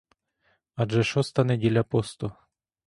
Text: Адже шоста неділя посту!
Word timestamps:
Адже 0.75 1.03
шоста 1.03 1.43
неділя 1.43 1.83
посту! 1.83 2.31